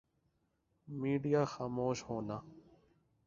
[0.87, 2.37] media خاموش ہونا